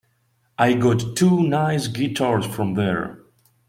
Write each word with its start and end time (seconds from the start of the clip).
I 0.57 0.73
got 0.73 1.15
two 1.15 1.43
nice 1.47 1.87
guitars 1.87 2.47
from 2.47 2.73
there. 2.73 3.21